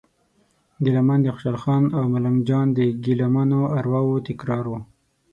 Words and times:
ګیله 0.83 1.01
من 1.07 1.19
د 1.23 1.27
خوشال 1.35 1.57
خان 1.63 1.83
او 1.97 2.03
ملنګ 2.13 2.37
جان 2.49 2.67
د 2.77 2.79
ګیله 3.03 3.27
منو 3.35 3.61
ارواوو 3.77 4.23
تکرار 4.27 4.65
و. 4.69 4.73